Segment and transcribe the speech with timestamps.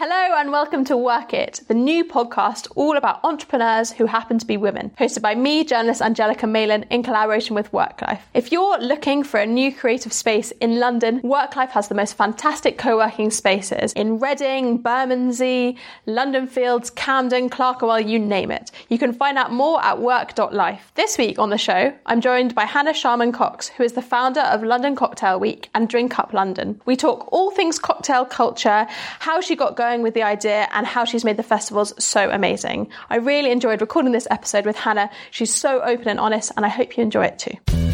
[0.00, 4.46] Hello and welcome to Work It, the new podcast all about entrepreneurs who happen to
[4.46, 8.20] be women, hosted by me, journalist Angelica Malin, in collaboration with Worklife.
[8.32, 12.78] If you're looking for a new creative space in London, Worklife has the most fantastic
[12.78, 18.70] co-working spaces in Reading, Bermondsey, London Fields, Camden, Clerkenwell, you name it.
[18.90, 20.92] You can find out more at work.life.
[20.94, 24.42] This week on the show, I'm joined by Hannah Sharman Cox, who is the founder
[24.42, 26.80] of London Cocktail Week and Drink Up London.
[26.86, 28.86] We talk all things cocktail culture,
[29.18, 32.90] how she got with the idea and how she's made the festivals so amazing.
[33.10, 35.10] I really enjoyed recording this episode with Hannah.
[35.30, 37.87] She's so open and honest, and I hope you enjoy it too.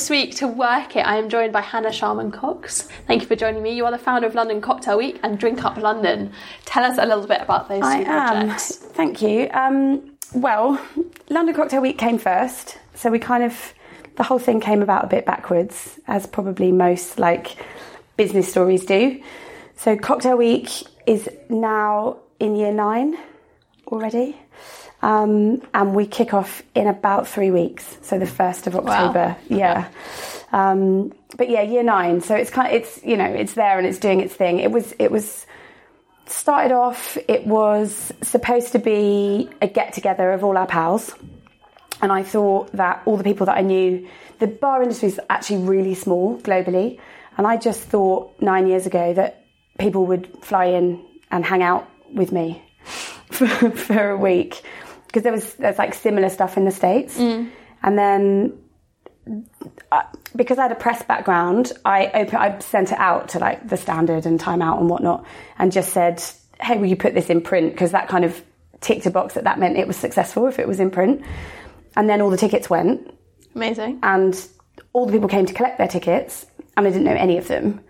[0.00, 1.00] This week to Work It.
[1.00, 2.88] I am joined by Hannah Sharman Cox.
[3.06, 3.74] Thank you for joining me.
[3.74, 6.32] You are the founder of London Cocktail Week and Drink Up London.
[6.64, 8.46] Tell us a little bit about those I two am.
[8.46, 8.76] projects.
[8.76, 9.50] Thank you.
[9.52, 10.80] Um, well,
[11.28, 13.74] London Cocktail Week came first, so we kind of
[14.16, 17.58] the whole thing came about a bit backwards, as probably most like
[18.16, 19.22] business stories do.
[19.76, 20.70] So Cocktail Week
[21.06, 23.18] is now in year nine
[23.90, 24.36] already.
[25.02, 29.36] Um, and we kick off in about three weeks, so the first of October.
[29.48, 29.88] Yeah,
[30.52, 32.20] um, but yeah, year nine.
[32.20, 34.58] So it's kind of it's you know it's there and it's doing its thing.
[34.58, 35.46] It was it was
[36.30, 41.14] started off, it was supposed to be a get together of all our pals.
[42.02, 44.08] And I thought that all the people that I knew,
[44.38, 46.98] the bar industry is actually really small globally.
[47.36, 49.44] And I just thought nine years ago that
[49.78, 52.62] people would fly in and hang out with me
[53.30, 54.62] for, for a week.
[55.06, 57.18] Because there was there's like similar stuff in the States.
[57.18, 58.58] And then
[59.92, 60.02] uh,
[60.36, 63.76] because I had a press background, I open, I sent it out to like the
[63.76, 65.24] Standard and Time Out and whatnot,
[65.58, 66.22] and just said,
[66.60, 68.42] "Hey, will you put this in print?" Because that kind of
[68.80, 71.22] ticked a box that that meant it was successful if it was in print.
[71.96, 73.12] And then all the tickets went,
[73.54, 73.98] Amazing.
[74.02, 74.46] and
[74.92, 77.80] all the people came to collect their tickets, and I didn't know any of them.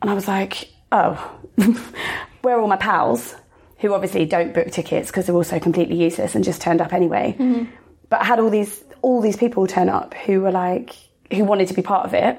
[0.00, 1.14] And I was like, "Oh,
[2.42, 3.34] where are all my pals?"
[3.78, 7.36] Who obviously don't book tickets because they're also completely useless and just turned up anyway.
[7.38, 7.70] Mm-hmm.
[8.08, 10.96] But I had all these all these people turn up who were like
[11.32, 12.38] who wanted to be part of it.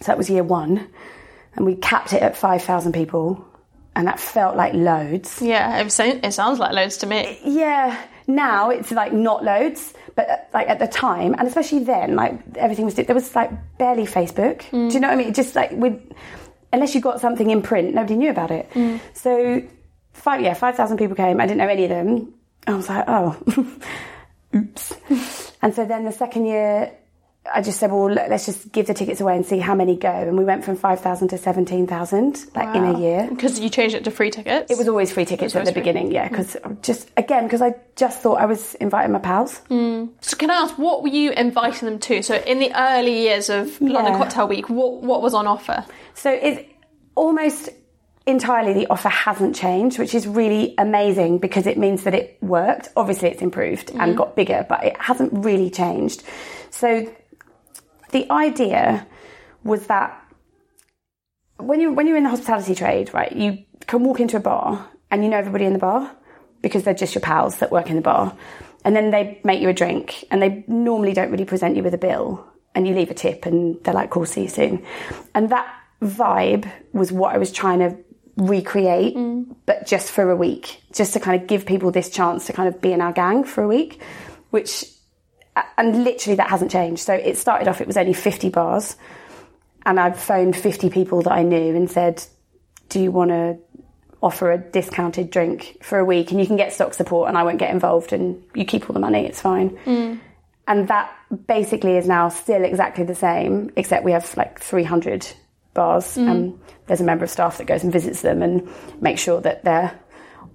[0.00, 0.88] So that was year one,
[1.54, 3.46] and we capped it at five thousand people,
[3.94, 5.42] and that felt like loads.
[5.42, 7.38] Yeah, it, so- it sounds like loads to me.
[7.44, 12.40] Yeah, now it's like not loads, but like at the time, and especially then, like
[12.56, 14.70] everything was there was like barely Facebook.
[14.70, 15.00] Do you mm.
[15.00, 15.34] know what I mean?
[15.34, 16.00] Just like with
[16.72, 18.70] unless you got something in print, nobody knew about it.
[18.70, 19.00] Mm.
[19.12, 19.62] So
[20.20, 21.40] five, yeah, five thousand people came.
[21.40, 22.34] I didn't know any of them.
[22.66, 23.36] I was like, oh,
[24.54, 24.94] oops.
[25.62, 26.92] And so then the second year,
[27.52, 29.96] I just said, well, let- let's just give the tickets away and see how many
[29.96, 30.10] go.
[30.10, 33.26] And we went from five thousand to seventeen thousand, like in a year.
[33.30, 34.70] Because you changed it to free tickets.
[34.70, 35.80] It was always free tickets at the free.
[35.80, 36.30] beginning, yeah, mm.
[36.30, 39.60] because just again, because I just thought I was inviting my pals.
[39.70, 40.10] Mm.
[40.20, 42.22] So can I ask, what were you inviting them to?
[42.22, 44.18] So in the early years of London Yeah.
[44.18, 45.84] Cocktail Week, what what was on offer?
[46.14, 46.68] So it's
[47.14, 47.70] almost
[48.26, 52.88] entirely the offer hasn't changed, which is really amazing because it means that it worked.
[52.96, 54.16] Obviously, it's improved and mm-hmm.
[54.16, 56.22] got bigger, but it hasn't really changed.
[56.70, 57.12] So
[58.12, 59.06] the idea
[59.64, 60.16] was that
[61.56, 64.88] when you when you're in the hospitality trade, right, you can walk into a bar
[65.10, 66.14] and you know everybody in the bar
[66.62, 68.36] because they're just your pals that work in the bar,
[68.84, 71.94] and then they make you a drink, and they normally don't really present you with
[71.94, 74.84] a bill, and you leave a tip, and they're like, "Cool, see you soon,"
[75.34, 77.96] and that vibe was what I was trying to
[78.40, 79.16] recreate,
[79.66, 82.68] but just for a week, just to kind of give people this chance to kind
[82.68, 84.00] of be in our gang for a week,
[84.50, 84.84] which
[85.76, 87.02] and literally that hasn't changed.
[87.02, 88.96] So it started off, it was only 50 bars.
[89.86, 92.24] and I've phoned 50 people that I knew and said,
[92.88, 93.58] do you want to
[94.22, 97.42] offer a discounted drink for a week and you can get stock support and I
[97.42, 99.70] won't get involved and you keep all the money, it's fine.
[99.86, 100.20] Mm.
[100.66, 101.10] And that
[101.46, 105.26] basically is now still exactly the same, except we have like 300
[105.82, 106.30] bars Mm.
[106.30, 106.40] and
[106.86, 108.54] there's a member of staff that goes and visits them and
[109.00, 109.92] makes sure that they're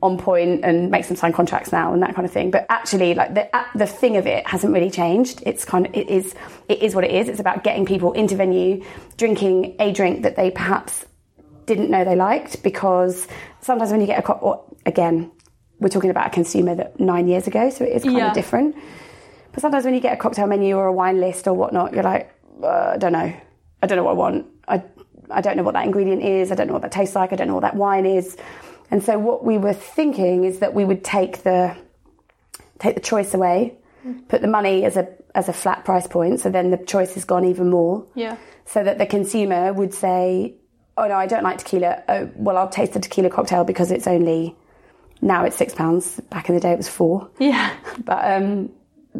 [0.02, 2.52] on point and makes them sign contracts now and that kind of thing.
[2.52, 3.46] But actually, like the
[3.84, 5.42] the thing of it hasn't really changed.
[5.50, 6.36] It's kind of it is
[6.74, 7.30] it is what it is.
[7.30, 8.84] It's about getting people into venue,
[9.18, 11.06] drinking a drink that they perhaps
[11.66, 13.28] didn't know they liked because
[13.62, 15.32] sometimes when you get a co- again,
[15.80, 18.28] we're talking about a consumer that nine years ago, so it is kind Yeah.
[18.28, 18.76] of different.
[19.52, 22.04] But sometimes when you get a cocktail menu or a wine list or whatnot, you're
[22.14, 22.26] like,
[22.62, 23.32] uh, I don't know,
[23.82, 24.46] I don't know what I want.
[24.68, 24.78] I
[25.32, 26.52] I don't know what that ingredient is.
[26.52, 27.34] I don't know what that tastes like.
[27.34, 28.38] I don't know what that wine is.
[28.92, 31.76] And so what we were thinking is that we would take the
[32.80, 33.76] take the choice away,
[34.28, 36.40] put the money as a as a flat price point.
[36.40, 38.38] So then the choice has gone even more Yeah.
[38.66, 40.56] so that the consumer would say,
[40.98, 42.04] "Oh no, I don't like tequila.
[42.08, 44.56] Oh, well, I'll taste the tequila cocktail because it's only
[45.22, 46.20] now it's six pounds.
[46.30, 47.30] Back in the day, it was four.
[47.40, 47.72] Yeah.
[48.04, 48.70] But um,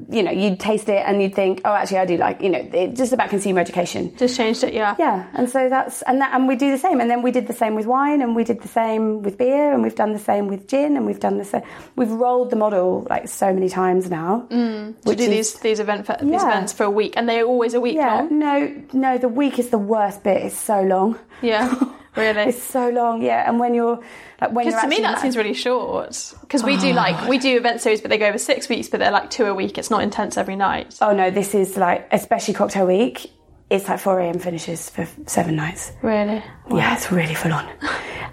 [0.10, 2.68] you know, you'd taste it and you'd think, "Oh, actually, I do like." You know,
[2.74, 4.16] it's just about consumer education.
[4.18, 4.96] Just changed it, yeah.
[5.00, 7.48] Yeah, and so that's and that and we do the same, and then we did
[7.48, 10.20] the same with wine, and we did the same with beer, and we've done the
[10.20, 11.62] same with gin, and we've done the same.
[11.96, 14.46] We've rolled the model like so many times now.
[14.50, 17.74] Mm, To do these these event for, these events for a week, and they're always
[17.74, 18.40] a week Yeah, long.
[18.40, 19.18] no, no.
[19.18, 20.44] The week is the worst bit.
[20.44, 21.18] It's so long.
[21.42, 21.74] Yeah,
[22.16, 22.44] really.
[22.44, 23.48] It's so long, yeah.
[23.48, 24.00] And when you're
[24.42, 26.34] like when you're Because to me that like- seems really short.
[26.42, 27.30] Because we do like oh.
[27.30, 29.54] we do event series, but they go over six weeks, but they're like two a
[29.54, 29.78] week.
[29.78, 30.98] It's not intense every night.
[31.02, 33.32] Oh no, this is like especially cocktail week.
[33.70, 34.38] It's like four a.m.
[34.38, 35.92] finishes for seven nights.
[36.04, 36.44] Really?
[36.70, 37.68] Yeah, it's really full on.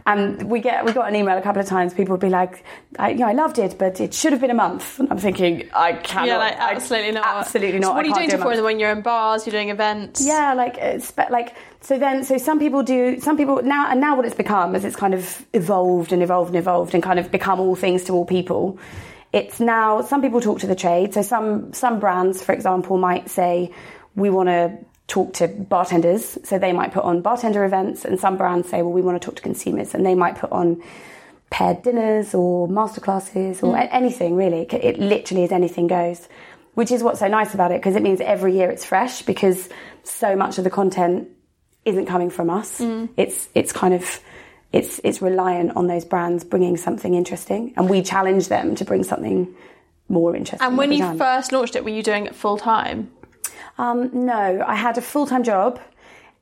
[0.05, 1.95] And we get we got an email a couple of times.
[1.95, 2.65] People would be like,
[2.99, 5.69] I, "Yeah, I loved it, but it should have been a month." And I'm thinking,
[5.75, 6.27] I cannot.
[6.27, 7.27] Yeah, like I- absolutely not.
[7.27, 7.89] Absolutely not.
[7.89, 8.65] So what I are you doing do before month.
[8.65, 9.47] when you're in bars?
[9.47, 10.25] You're doing events.
[10.27, 14.17] Yeah, like it's like so then so some people do some people now and now
[14.17, 17.31] what it's become is it's kind of evolved and evolved and evolved and kind of
[17.31, 18.79] become all things to all people.
[19.33, 21.15] It's now some people talk to the trade.
[21.15, 23.71] So some some brands, for example, might say
[24.15, 24.77] we want to
[25.13, 26.39] talk to bartenders.
[26.43, 29.25] So they might put on bartender events, and some brands say, well, we want to
[29.25, 30.83] talk to consumers, and they might put on
[31.51, 33.79] paired dinners or masterclasses or mm.
[33.79, 34.63] a- anything really.
[34.63, 36.27] It literally is anything goes,
[36.73, 39.69] which is what's so nice about it because it means every year it's fresh because
[40.03, 41.29] so much of the content
[41.85, 42.81] isn't coming from us.
[42.81, 43.11] Mm.
[43.19, 44.19] It's it's kind of
[44.73, 49.05] it's it's reliant on those brands bringing something interesting, and we challenge them to bring
[49.05, 49.55] something
[50.09, 50.67] more interesting.
[50.67, 51.19] And when you time.
[51.19, 53.11] first launched it, were you doing it full time?
[53.79, 55.81] Um, no, I had a full time job,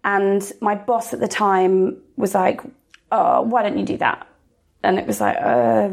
[0.04, 2.60] and my boss at the time was like,
[3.12, 4.26] oh, "Why don't you do that?"
[4.82, 5.90] And it was like, uh,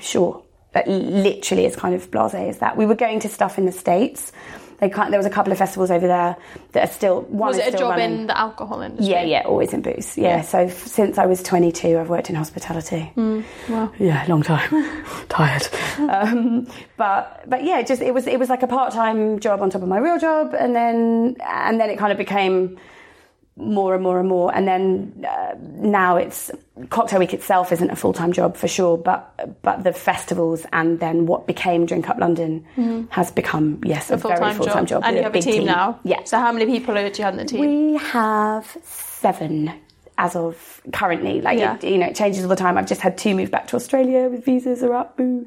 [0.00, 0.42] "Sure."
[0.72, 2.76] But literally, as kind of blasé as that.
[2.76, 4.32] We were going to stuff in the states.
[4.78, 6.36] They kind there was a couple of festivals over there
[6.72, 7.22] that are still.
[7.22, 8.12] One Was it a job running.
[8.20, 9.10] in the alcohol industry?
[9.12, 10.18] Yeah, yeah, always in booze.
[10.18, 13.10] Yeah, so f- since I was 22, I've worked in hospitality.
[13.16, 13.90] Mm, wow.
[13.98, 14.68] Yeah, long time.
[15.28, 15.66] Tired.
[15.98, 19.70] Um, but but yeah, just it was it was like a part time job on
[19.70, 22.78] top of my real job, and then and then it kind of became
[23.56, 26.50] more and more and more, and then uh, now it's
[26.90, 31.00] cocktail week itself isn't a full time job for sure, but but the festivals and
[31.00, 32.64] then what became Drink Up London
[33.10, 34.14] has become yes a.
[34.14, 35.02] A full very full time job.
[35.04, 35.98] And with you have a big team, now?
[36.04, 36.24] Yeah.
[36.24, 37.60] So how many people do you have in the team?
[37.60, 39.72] We have seven
[40.18, 41.40] as of currently.
[41.40, 41.76] Like Yeah.
[41.76, 42.78] it, you know, it changes all the time.
[42.78, 45.16] I've just had two move back to Australia with visas are up.
[45.16, 45.46] Boo.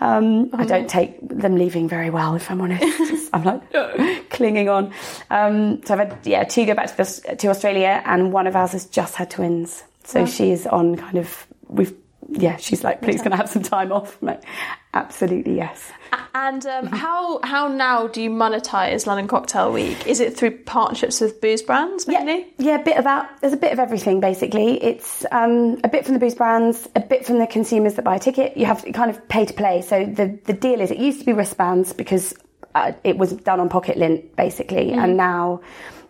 [0.00, 3.30] Um, I don't take them leaving very well, if I'm honest.
[3.32, 3.62] I'm like
[4.30, 4.92] clinging on.
[5.30, 8.54] Um, so I've had yeah two go back to, this, to Australia, and one of
[8.56, 9.82] ours has just had twins.
[10.04, 11.94] So she's on kind of we've.
[12.36, 14.18] Yeah, she's like, please, can I have some time off?
[14.20, 14.44] I'm like,
[14.92, 15.92] absolutely, yes.
[16.34, 20.06] And um, how how now do you monetize London Cocktail Week?
[20.06, 22.52] Is it through partnerships with booze brands mainly?
[22.58, 23.38] Yeah, yeah, a bit of that.
[23.40, 24.82] There's a bit of everything basically.
[24.82, 28.16] It's um, a bit from the booze brands, a bit from the consumers that buy
[28.16, 28.56] a ticket.
[28.56, 29.82] You have to kind of pay to play.
[29.82, 32.34] So the the deal is, it used to be wristbands because
[32.74, 35.60] uh, it was done on pocket lint basically, and now.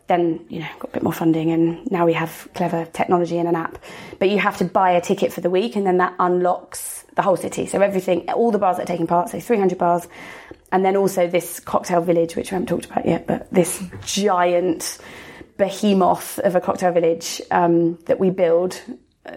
[0.06, 3.48] Then you know got a bit more funding, and now we have clever technology and
[3.48, 3.78] an app.
[4.18, 7.22] But you have to buy a ticket for the week, and then that unlocks the
[7.22, 7.66] whole city.
[7.66, 10.06] So everything, all the bars that are taking part, so 300 bars,
[10.72, 14.98] and then also this cocktail village, which we haven't talked about yet, but this giant
[15.56, 18.80] behemoth of a cocktail village um, that we build.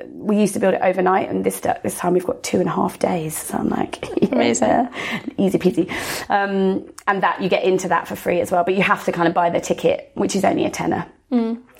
[0.09, 2.71] We used to build it overnight, and this this time we've got two and a
[2.71, 3.37] half days.
[3.37, 4.89] So I'm like, yeah, Amazing.
[5.37, 5.89] easy peasy.
[6.29, 9.11] Um, and that you get into that for free as well, but you have to
[9.11, 11.05] kind of buy the ticket, which is only a tenner.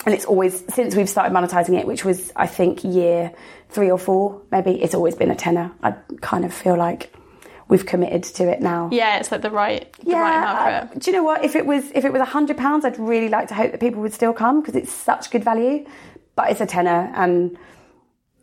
[0.04, 3.32] And it's always since we've started monetizing it, which was I think year
[3.70, 4.82] three or four, maybe.
[4.82, 5.72] It's always been a tenner.
[5.82, 7.12] I kind of feel like
[7.68, 8.88] we've committed to it now.
[8.92, 11.02] Yeah, it's like the right, the right amount for uh, it.
[11.02, 11.44] do you know what?
[11.44, 13.80] If it was if it was a hundred pounds, I'd really like to hope that
[13.80, 15.86] people would still come because it's such good value.
[16.34, 17.58] But it's a tenner, and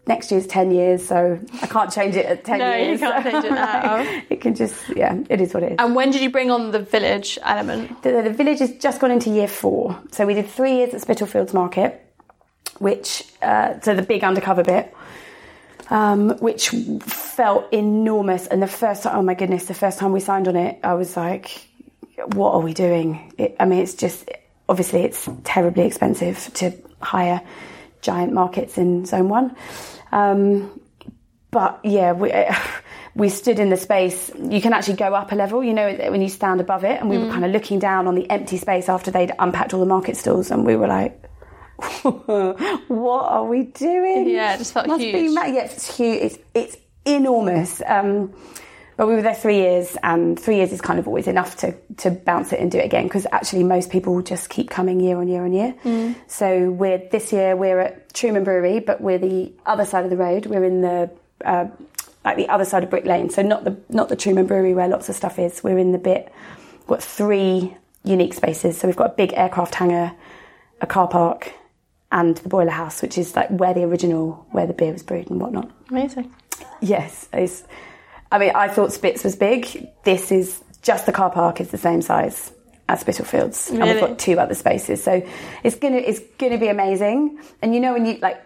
[0.07, 3.00] next year's ten years, so I can't change it at ten No, you years.
[3.00, 4.21] can't change it now.
[4.29, 5.75] it can just yeah, it is what it is.
[5.79, 8.01] And when did you bring on the village element?
[8.03, 11.01] the, the village has just gone into year four, so we did three years at
[11.01, 12.01] Spitalfields Market,
[12.79, 14.93] which uh, so the big undercover bit.
[15.88, 20.19] Um, which felt enormous, and the first time, oh my goodness, the first time we
[20.19, 21.67] signed on it, I was like,
[22.33, 24.27] "What are we doing?" It, I mean, it's just
[24.67, 26.71] obviously it's terribly expensive to
[27.01, 27.39] hire
[28.01, 29.55] giant markets in Zone One,
[30.15, 30.79] um,
[31.51, 32.31] but yeah, we
[33.15, 34.31] we stood in the space.
[34.39, 37.10] You can actually go up a level, you know, when you stand above it, and
[37.10, 39.86] we were kind of looking down on the empty space after they'd unpacked all the
[39.86, 41.22] market stalls, and we were like.
[42.03, 44.29] what are we doing?
[44.29, 45.34] Yeah, it just felt Must Be huge.
[45.34, 46.22] ma- yeah, it's huge.
[46.22, 47.81] It's it's enormous.
[47.86, 48.34] Um,
[48.98, 51.75] but we were there three years, and three years is kind of always enough to
[51.98, 55.18] to bounce it and do it again because actually most people just keep coming year
[55.18, 55.75] on year on year.
[55.84, 56.16] Mm.
[56.28, 60.18] So we're this year we're at Truman Brewery, but we're the other side of the
[60.18, 60.46] road.
[60.46, 61.10] We're in the
[61.44, 61.68] uh,
[62.24, 64.88] like the other side of Brick Lane, so not the not the Truman Brewery where
[64.88, 65.64] lots of stuff is.
[65.64, 66.32] We're in the bit.
[66.80, 67.75] We've got three
[68.06, 68.78] unique spaces.
[68.78, 70.14] So we've got a big aircraft hangar,
[70.80, 71.54] a car park,
[72.12, 75.30] and the boiler house, which is like where the original where the beer was brewed
[75.30, 75.70] and whatnot.
[75.90, 76.34] Amazing.
[76.82, 77.64] Yes, it's,
[78.32, 79.88] I mean, I thought Spitz was big.
[80.03, 82.51] This is just the car park is the same size
[82.89, 85.03] as Spitalfields, and we've got two other spaces.
[85.03, 85.25] So
[85.63, 87.39] it's gonna it's gonna be amazing.
[87.62, 88.41] And you know when you like,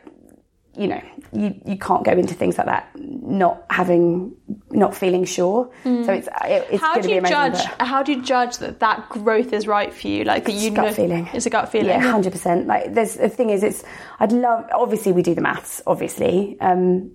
[0.78, 1.02] you know,
[1.34, 4.34] you you can't go into things like that not having
[4.72, 5.70] not feeling sure.
[5.84, 6.80] So it's it, it's Mm.
[6.80, 7.36] How gonna do be you amazing.
[7.54, 7.66] judge?
[7.80, 10.24] How do you judge that that growth is right for you?
[10.24, 11.30] Like that you It's gut know, feeling.
[11.34, 11.90] It's a gut feeling.
[11.90, 12.68] Yeah, hundred percent.
[12.68, 13.84] Like, there's the thing is, it's
[14.20, 14.66] I'd love.
[14.74, 17.12] Obviously, we do the maths, obviously, um,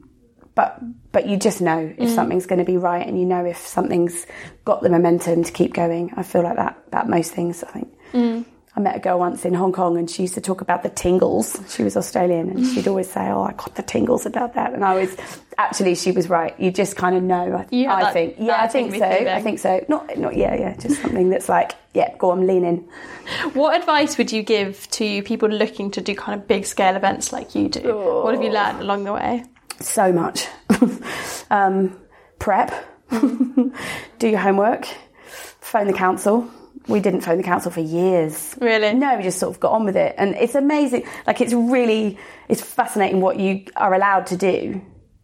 [0.55, 0.79] but
[1.13, 2.15] but you just know if Mm.
[2.15, 4.27] something's going to be right, and you know if something's
[4.65, 6.13] got the momentum to keep going.
[6.17, 7.63] I feel like that about most things.
[7.65, 7.89] I think.
[8.13, 8.45] Mm.
[8.77, 10.89] I met a girl once in Hong Kong, and she used to talk about the
[10.89, 11.57] tingles.
[11.69, 14.85] She was Australian, and she'd always say, "Oh, I got the tingles about that." And
[14.85, 15.17] I was
[15.59, 16.59] actually, she was right.
[16.59, 17.55] You just kind of know.
[17.55, 19.05] I, I that- think, yeah, I think so.
[19.05, 19.85] I think so.
[19.89, 20.77] Not, not, yeah, yeah.
[20.77, 22.79] Just something that's like, yeah, go on, lean in.
[23.53, 27.33] What advice would you give to people looking to do kind of big scale events
[27.33, 27.81] like you do?
[28.25, 29.45] What have you learned along the way?
[29.81, 30.47] So much.
[31.51, 31.99] um,
[32.39, 32.73] prep,
[33.11, 33.73] do
[34.29, 34.87] your homework,
[35.61, 36.49] phone the council.
[36.87, 38.55] We didn't phone the council for years.
[38.61, 38.93] Really?
[38.93, 40.15] No, we just sort of got on with it.
[40.19, 41.07] And it's amazing.
[41.27, 44.83] Like, it's really, it's fascinating what you are allowed to do,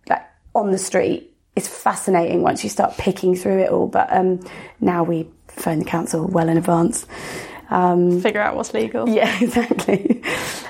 [0.09, 0.23] like,
[0.55, 1.37] on the street.
[1.57, 3.89] It's fascinating once you start picking through it all.
[3.89, 4.41] But um,
[4.81, 7.07] now we phone the council well in advance.
[7.71, 9.09] Um, Figure out what's legal.
[9.21, 10.23] yeah, exactly.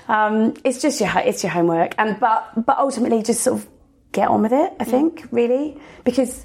[0.07, 3.69] Um, it's just your it's your homework, and but but ultimately just sort of
[4.12, 4.73] get on with it.
[4.78, 6.45] I think really because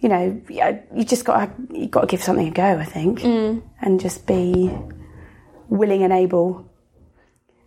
[0.00, 2.78] you know you just got to you got to give something a go.
[2.78, 4.76] I think, and just be
[5.68, 6.68] willing and able.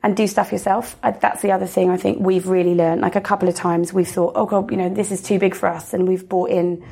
[0.04, 0.96] And do stuff yourself.
[1.02, 3.02] I, that's the other thing I think we've really learned.
[3.02, 5.56] Like a couple of times we've thought, oh god, you know, this is too big
[5.56, 6.86] for us, and we've brought in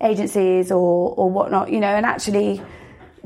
[0.00, 2.62] agencies or or whatnot, you know, and actually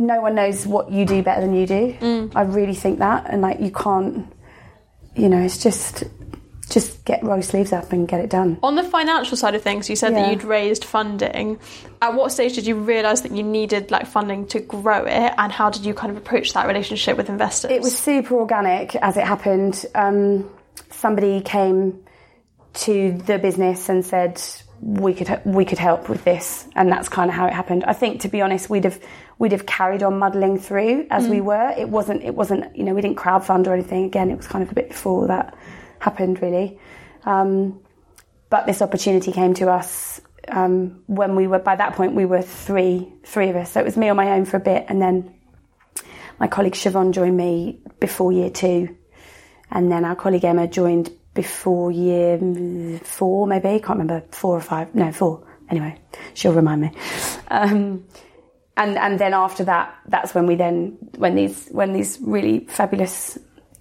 [0.00, 2.30] no one knows what you do better than you do.
[2.35, 4.33] I really think that, and like you can't,
[5.14, 6.04] you know, it's just
[6.71, 8.57] just get roll your sleeves up and get it done.
[8.62, 11.59] On the financial side of things, you said that you'd raised funding.
[12.00, 15.52] At what stage did you realise that you needed like funding to grow it, and
[15.52, 17.71] how did you kind of approach that relationship with investors?
[17.73, 19.85] It was super organic as it happened.
[19.95, 20.49] Um,
[20.90, 22.04] somebody came
[22.73, 24.40] to the business and said
[24.80, 27.84] we could we could help with this, and that's kind of how it happened.
[27.84, 28.99] I think, to be honest, we'd have
[29.38, 31.75] we'd have carried on muddling through as we were.
[31.76, 34.04] It wasn't it wasn't you know we didn't crowdfund or anything.
[34.04, 35.54] Again, it was kind of a bit before that
[35.99, 36.78] happened, really.
[37.25, 37.80] Um,
[38.49, 42.42] but this opportunity came to us um, when we were by that point we were
[42.42, 43.72] three three of us.
[43.72, 45.34] So it was me on my own for a bit, and then
[46.38, 48.96] my colleague Siobhan joined me before year two,
[49.70, 52.38] and then our colleague Emma joined before year
[53.02, 54.94] four, maybe I can't remember four or five.
[54.94, 55.46] No, four.
[55.68, 55.96] Anyway,
[56.34, 56.92] she'll remind me.
[57.49, 58.04] Um,
[58.76, 63.38] and and then after that, that's when we then when these when these really fabulous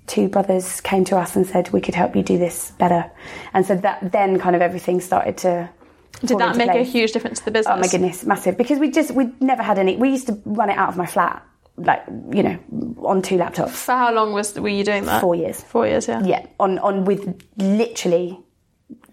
[0.08, 3.10] two brothers came to us and said we could help you do this better,
[3.54, 5.70] and so that then kind of everything started to.
[6.26, 7.74] did that make a huge difference to the business?
[7.76, 8.58] Oh my goodness, massive!
[8.58, 9.96] Because we just we never had any.
[9.96, 11.44] We used to run it out of my flat,
[11.80, 12.58] like you know,
[13.04, 13.70] on two laptops.
[13.72, 15.22] For how long was were you doing that?
[15.22, 15.62] Four years.
[15.62, 16.24] Four years, yeah.
[16.24, 18.40] Yeah, on on with literally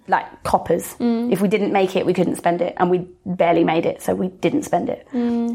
[0.08, 0.94] like coppers.
[0.94, 1.32] Mm.
[1.32, 4.14] If we didn't make it, we couldn't spend it, and we barely made it, so
[4.14, 5.06] we didn't spend it.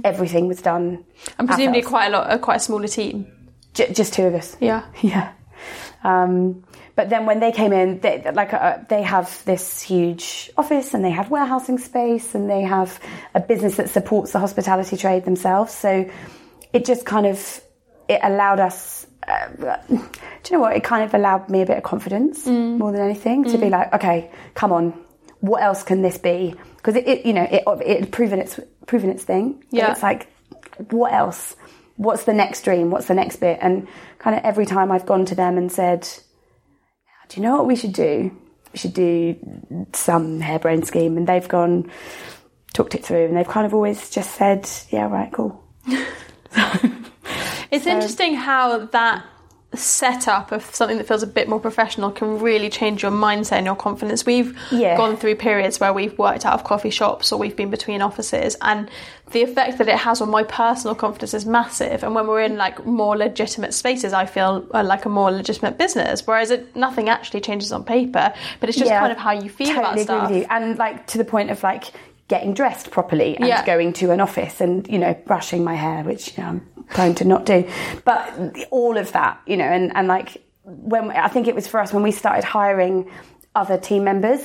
[0.04, 1.04] Everything was done.
[1.40, 1.88] And presumably ourselves.
[1.88, 3.28] quite a lot, uh, quite a smaller team.
[3.74, 4.58] J- just two of us.
[4.60, 4.84] Yeah.
[5.02, 5.32] Yeah.
[6.04, 6.64] Um,
[6.96, 11.06] but then when they came in, they, like uh, they have this huge office and
[11.06, 13.00] they have warehousing space and they have
[13.34, 15.74] a business that supports the hospitality trade themselves.
[15.74, 16.10] So
[16.74, 17.62] it just kind of
[18.08, 19.06] it allowed us.
[19.28, 19.96] Uh, do
[20.50, 20.76] you know what?
[20.76, 22.78] It kind of allowed me a bit of confidence Mm.
[22.80, 24.94] more than anything to be like, okay, come on,
[25.42, 26.56] what else can this be?
[26.78, 29.64] Because it, it, you know, it it had proven its proven its thing.
[29.70, 29.92] Yeah.
[29.92, 30.28] it's like,
[30.90, 31.56] what else?
[31.98, 32.90] What's the next dream?
[32.90, 33.60] What's the next bit?
[33.62, 33.88] And
[34.18, 36.08] kind of every time I've gone to them and said,
[37.30, 38.36] do you know what we should do?
[38.74, 39.36] We should do
[39.94, 41.16] some harebrained scheme.
[41.18, 41.92] And they've gone,
[42.74, 45.64] talked it through, and they've kind of always just said, yeah, right, cool.
[47.72, 49.26] It's interesting how that
[49.74, 53.66] setup of something that feels a bit more professional can really change your mindset and
[53.66, 54.26] your confidence.
[54.26, 54.98] We've Yeah.
[54.98, 58.58] gone through periods where we've worked out of coffee shops or we've been between offices
[58.62, 58.90] and
[59.32, 62.58] the effect that it has on my personal confidence is massive and when we're in
[62.58, 67.08] like more legitimate spaces I feel uh, like a more legitimate business whereas it, nothing
[67.08, 69.94] actually changes on paper but it's just Yeah, kind of how you feel totally about
[69.94, 70.30] agree stuff.
[70.32, 70.46] with you.
[70.50, 71.86] And like to the point of like
[72.32, 73.66] getting dressed properly and Yeah.
[73.66, 76.60] going to an office and you know brushing my hair, which you know, I'm
[76.96, 77.60] prone to not do.
[78.06, 78.24] But
[78.72, 80.30] all of that, you know, and and like
[80.64, 82.96] when I think it was for us when we started hiring
[83.62, 84.42] other team members,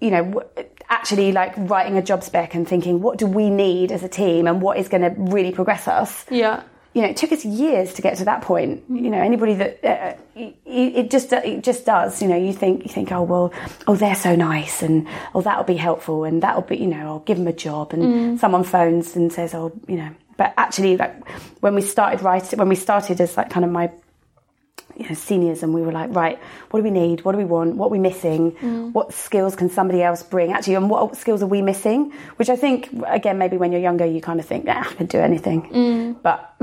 [0.00, 0.42] you know.
[0.88, 4.46] Actually, like writing a job spec and thinking, what do we need as a team,
[4.46, 6.24] and what is going to really progress us?
[6.30, 6.62] Yeah.
[6.96, 8.82] You know, it took us years to get to that point.
[8.84, 9.04] Mm-hmm.
[9.04, 12.22] You know, anybody that uh, uh, it, it just it just does.
[12.22, 13.52] You know, you think you think, oh well,
[13.86, 17.18] oh they're so nice, and oh that'll be helpful, and that'll be you know, I'll
[17.18, 18.38] give them a job, and mm.
[18.38, 21.28] someone phones and says, oh you know, but actually, like
[21.60, 23.90] when we started writing, when we started as like kind of my
[24.96, 26.38] you know, seniors and we were like, right,
[26.70, 27.24] what do we need?
[27.24, 27.76] What do we want?
[27.76, 28.52] What are we missing?
[28.52, 28.92] Mm.
[28.92, 30.52] What skills can somebody else bring?
[30.52, 32.12] Actually, and what skills are we missing?
[32.36, 35.06] Which I think, again, maybe when you're younger, you kind of think, yeah, I can
[35.06, 35.68] do anything.
[35.68, 36.22] Mm.
[36.22, 36.54] But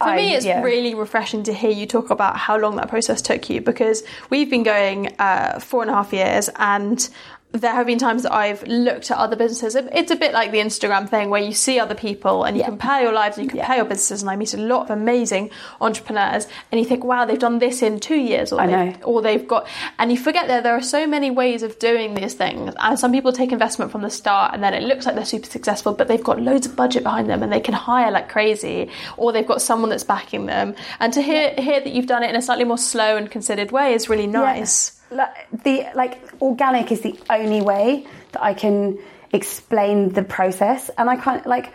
[0.00, 3.48] For me, it's really refreshing to hear you talk about how long that process took
[3.50, 7.08] you because we've been going uh, four and a half years and
[7.54, 9.76] there have been times that I've looked at other businesses.
[9.92, 12.68] It's a bit like the Instagram thing where you see other people and you Yeah.
[12.68, 14.22] compare your lives and you compare your businesses.
[14.22, 17.80] And I meet a lot of amazing entrepreneurs and you think, wow, they've done this
[17.80, 19.04] in two years or, I they've, know.
[19.06, 19.68] or they've got,
[20.00, 22.74] and you forget that there are so many ways of doing these things.
[22.80, 25.46] And some people take investment from the start and then it looks like they're super
[25.48, 28.90] successful, but they've got loads of budget behind them and they can hire like crazy,
[29.16, 30.74] or they've got someone that's backing them.
[30.98, 33.70] And to hear, hear that you've done it in a slightly more slow and considered
[33.70, 35.00] way is really nice.
[35.14, 38.98] Like, the like organic is the only way that I can
[39.32, 41.72] explain the process, and I can't like.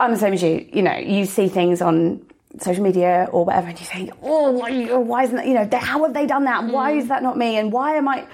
[0.00, 0.66] I'm the same as you.
[0.72, 2.24] You know, you see things on
[2.58, 5.46] social media or whatever, and you think, "Oh, why, why isn't that?
[5.46, 6.64] You know, they- how have they done that?
[6.64, 6.98] Why mm.
[6.98, 7.56] is that not me?
[7.56, 8.26] And why am I?"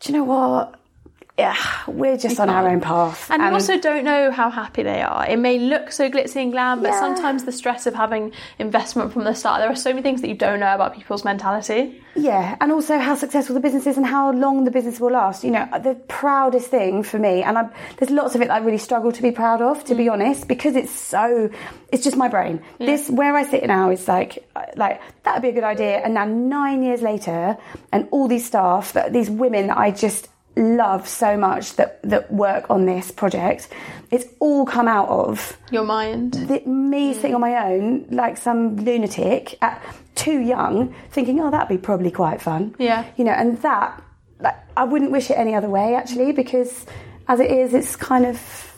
[0.00, 0.74] Do you know what?
[1.38, 4.82] Yeah, we're just on our own path, And, you um, also don't know how happy
[4.82, 5.26] they are.
[5.28, 7.00] It may look so glitzy and glam, but Yeah.
[7.00, 10.28] sometimes the stress of having investment from the start, there are so many things that
[10.28, 12.00] you don't know about people's mentality.
[12.14, 15.44] Yeah, and also how successful the business is and how long the business will last.
[15.44, 17.68] You know, the proudest thing for me, and I,
[17.98, 20.12] there's lots of it that I really struggle to be proud of, to be mm.
[20.12, 21.50] honest, because it's so,
[21.92, 22.62] it's just my brain.
[22.78, 25.98] This, where I sit now is like, like, that would be a good idea.
[25.98, 27.58] And now nine years later,
[27.92, 32.32] and all these staff, that these women that I just love so much that, that
[32.32, 33.68] work on this project,
[34.10, 36.32] it's all come out of Your mind.
[36.34, 37.14] the, me mm.
[37.14, 39.82] sitting on my own like some lunatic at
[40.14, 43.04] too young thinking oh that'd be probably quite fun Yeah.
[43.16, 44.02] you know and that
[44.40, 46.86] like i wouldn't wish it any other way actually because
[47.28, 48.72] as it is it's kind of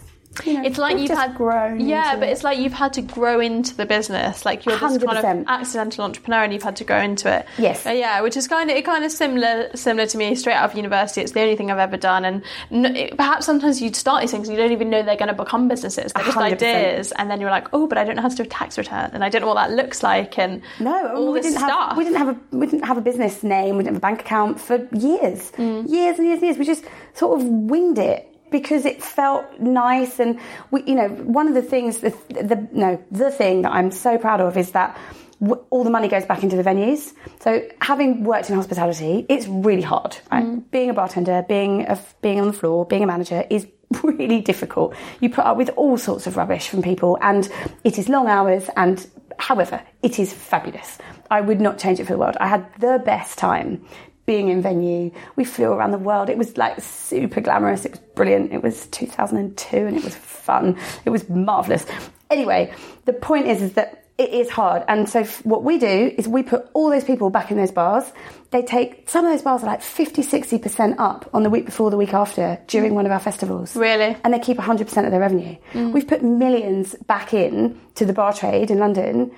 [0.45, 2.33] you know It's like you've had grown Yeah, but it.
[2.33, 4.45] it's like you've had to grow into the business.
[4.45, 7.47] Like you're this kind of accidental entrepreneur, and you've had to grow into it.
[7.59, 7.87] Yes.
[7.87, 10.35] Uh, yeah, which is kind of it kind of similar similar to me.
[10.35, 13.47] Straight out of university, it's the only thing I've ever done, and n- it, perhaps
[13.47, 16.13] sometimes you'd start these things and you don't even know they're going to become businesses.
[16.13, 16.43] They're just 100%.
[16.53, 18.79] ideas, and then you're like, oh, but I don't know how to do a tax
[18.79, 21.67] return, and I don't know what that looks like, and No, all we this didn't
[21.67, 21.89] stuff.
[21.91, 24.07] have we didn't have a we didn't have a business name, we didn't have a
[24.09, 25.89] bank account for years, Mm.
[25.89, 26.59] years and years and years.
[26.59, 30.39] We just sort of winged it because it felt nice, and
[30.71, 34.19] we, you know, one of the things, the, the no, the thing that I'm so
[34.19, 34.97] proud of is that.
[35.41, 37.13] w- All the money goes back into the venues.
[37.41, 40.17] So, having worked in hospitality, it's really hard.
[40.33, 40.45] Right?
[40.45, 40.65] Mm.
[40.73, 43.67] Being a bartender, being a, being on the floor, being a manager is
[44.03, 44.95] really difficult.
[45.21, 47.49] You put up with all sorts of rubbish from people, and
[47.85, 48.69] it is long hours.
[48.77, 49.07] And
[49.39, 50.99] however, it is fabulous.
[51.31, 52.37] I would not change it for the world.
[52.41, 53.85] I had the best time
[54.29, 55.11] being in venue.
[55.37, 56.29] We flew around the world.
[56.29, 57.87] It was like super glamorous.
[57.87, 58.53] It was brilliant.
[58.53, 60.77] It was 2002, and it was fun.
[61.07, 61.87] It was marvelous.
[62.29, 62.71] Anyway,
[63.07, 64.85] the point is, is that it is hard.
[64.87, 67.71] And so f- what we do is we put all those people back in those
[67.71, 68.05] bars.
[68.51, 71.91] They take, some of those bars are like 50, 60% up on the week before,
[71.91, 73.75] the week after, during one of our festivals.
[73.77, 74.15] Really?
[74.25, 75.57] And they keep 100% of their revenue.
[75.73, 75.93] Mm.
[75.93, 79.31] We've put millions back in to the bar trade in London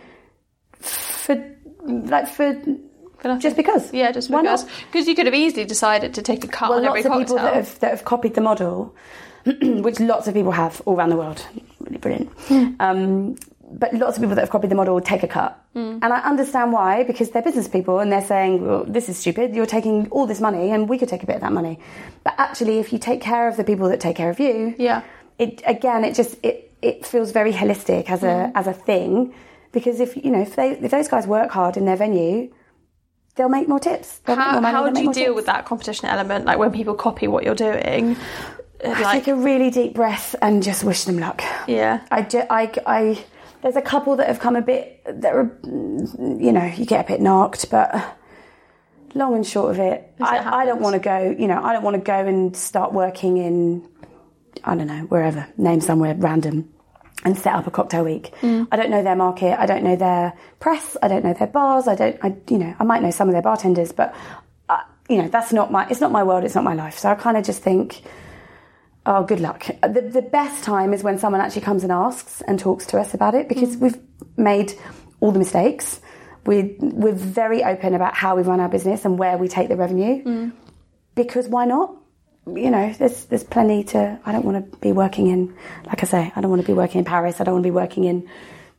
[0.80, 1.36] for,
[1.86, 2.60] like, for
[3.38, 3.92] Just because.
[3.92, 4.64] Yeah, just Why because.
[4.90, 7.22] Because you could have easily decided to take a cut Well, on every lots of
[7.22, 8.94] people that have, that have copied the model,
[9.44, 11.44] which lots of people have all around the world.
[11.80, 12.30] Really brilliant.
[12.80, 13.36] Um,
[13.72, 15.56] but lots of people that have copied the model take a cut.
[15.74, 15.98] Hmm.
[16.02, 19.54] And I understand why, because they're business people and they're saying, well, this is stupid.
[19.54, 21.78] You're taking all this money and we could take a bit of that money.
[22.24, 25.02] But actually, if you take care of the people that take care of you, Yeah.
[25.38, 29.32] it again, it just it, it feels very holistic as a as a thing.
[29.72, 32.50] Because if you know if they if those guys work hard in their venue,
[33.34, 34.18] they'll make more tips.
[34.18, 35.36] They'll how more money, how do you deal tips.
[35.36, 36.44] with that competition element?
[36.44, 38.16] Like when people copy what you're doing?
[38.84, 41.42] uh, I take a really deep breath and just wish them luck.
[41.66, 42.00] yeah.
[42.10, 43.24] I, ju- I, I,
[43.62, 47.08] there's a couple that have come a bit, that are, you know, you get a
[47.08, 48.16] bit knocked, but
[49.14, 51.82] long and short of it, I, I don't want to go, you know, I don't
[51.82, 53.88] want to go and start working in,
[54.64, 56.72] I don't know, wherever, name somewhere random
[57.24, 58.32] and set up a cocktail week.
[58.40, 58.68] Mm.
[58.72, 59.58] I don't know their market.
[59.60, 60.96] I don't know their press.
[61.02, 61.86] I don't know their bars.
[61.86, 64.14] I don't, I, you know, I might know some of their bartenders, but,
[64.68, 64.78] uh,
[65.08, 66.44] you know, that's not my, it's not my world.
[66.44, 66.98] It's not my life.
[66.98, 68.02] So I kind of just think,
[69.06, 69.64] Oh, good luck.
[69.82, 73.14] The, the best time is when someone actually comes and asks and talks to us
[73.14, 73.80] about it because mm.
[73.80, 73.98] we've
[74.36, 74.74] made
[75.20, 76.00] all the mistakes.
[76.44, 79.76] We, we're very open about how we run our business and where we take the
[79.76, 80.22] revenue.
[80.22, 80.52] Mm.
[81.14, 81.96] Because why not?
[82.56, 84.18] You know, there's, there's plenty to.
[84.24, 85.54] I don't want to be working in,
[85.86, 87.40] like I say, I don't want to be working in Paris.
[87.40, 88.28] I don't want to be working in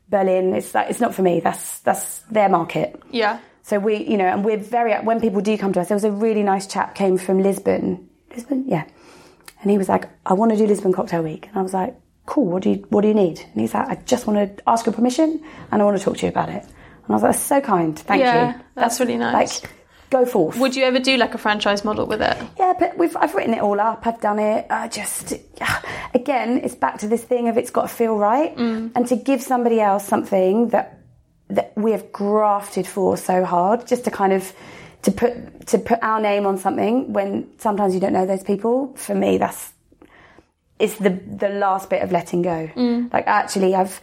[0.10, 0.54] Berlin.
[0.54, 1.40] It's, it's not for me.
[1.40, 3.02] That's, that's their market.
[3.12, 3.40] Yeah.
[3.64, 6.04] So we, you know, and we're very, when people do come to us, there was
[6.04, 8.10] a really nice chap came from Lisbon.
[8.36, 8.66] Lisbon?
[8.68, 8.86] Yeah.
[9.62, 11.48] And he was like, I want to do Lisbon Cocktail Week.
[11.48, 13.40] And I was like, cool, what do you, what do you need?
[13.40, 16.18] And he's like, I just want to ask your permission and I want to talk
[16.18, 16.64] to you about it.
[16.64, 17.98] And I was like, that's so kind.
[17.98, 18.64] Thank Yeah, you.
[18.76, 19.62] that's really nice.
[19.64, 19.72] Like,
[20.12, 20.58] go forth.
[20.58, 22.38] Would you ever do like a franchise model with it?
[22.60, 24.06] Yeah, but we've I've written it all up.
[24.06, 24.68] I've done it.
[24.70, 25.34] I just
[26.14, 28.92] again, it's back to this thing of it's got to feel right, mm.
[28.96, 31.00] and to give somebody else something that
[31.50, 34.54] that we have grafted for so hard, just to kind of
[35.02, 38.94] to put to put our name on something when sometimes you don't know those people.
[38.96, 39.74] For me, that's
[40.78, 42.70] it's the the last bit of letting go.
[42.76, 43.12] Mm.
[43.14, 44.00] Like actually, I've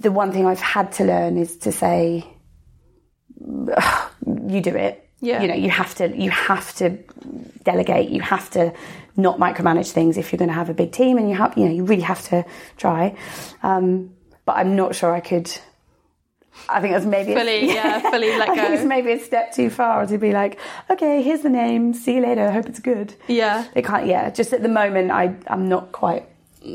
[0.00, 2.24] the one thing I've had to learn is to say,
[3.40, 5.08] you do it.
[5.22, 5.40] Yeah.
[5.40, 6.98] You know, you have to you have to
[7.64, 8.10] delegate.
[8.10, 8.72] You have to
[9.16, 11.64] not micromanage things if you're going to have a big team, and you have you
[11.66, 12.44] know you really have to
[12.76, 13.14] try.
[13.62, 14.10] Um,
[14.44, 15.50] but I'm not sure I could.
[16.68, 19.52] I think that's maybe a- Fully, yeah, fully let I think it's maybe a step
[19.54, 20.58] too far to be like,
[20.90, 21.94] okay, here's the name.
[21.94, 22.50] See you later.
[22.50, 23.14] Hope it's good.
[23.26, 23.64] Yeah.
[23.74, 24.06] It can't.
[24.06, 24.28] Yeah.
[24.30, 26.26] Just at the moment, I I'm not quite.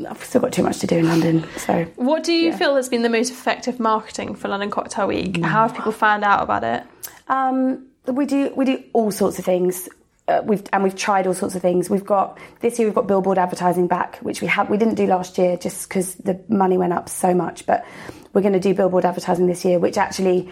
[0.08, 1.46] I've still got too much to do in London.
[1.56, 5.42] So What do you feel has been the most effective marketing for London Cocktail Week?
[5.42, 6.82] How have people found out about it?
[7.28, 9.88] Um, we do we do all sorts of things.
[10.26, 11.88] Uh, we've and we've tried all sorts of things.
[11.88, 15.06] We've got this year we've got billboard advertising back, which we have we didn't do
[15.06, 17.64] last year just because the money went up so much.
[17.64, 17.86] But
[18.32, 20.50] we're going to do billboard advertising this year, which actually,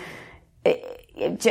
[0.65, 1.07] it,